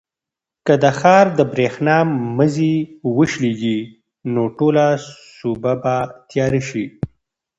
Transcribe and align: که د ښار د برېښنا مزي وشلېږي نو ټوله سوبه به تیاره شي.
که 0.65 0.73
د 0.83 0.85
ښار 0.99 1.25
د 1.37 1.39
برېښنا 1.53 1.97
مزي 2.37 2.75
وشلېږي 3.17 3.79
نو 4.33 4.43
ټوله 4.57 4.85
سوبه 5.37 5.73
به 5.81 5.95
تیاره 6.29 6.61
شي. 6.69 6.85